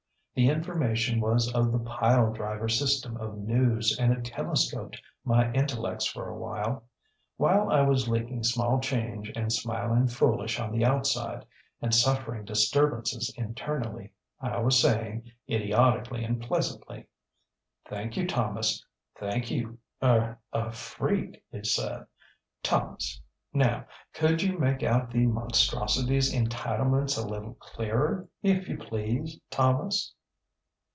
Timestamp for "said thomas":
21.65-23.21